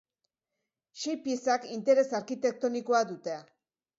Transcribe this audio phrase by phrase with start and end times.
[1.01, 3.37] Sei piezak interes arkitektonikoa dute.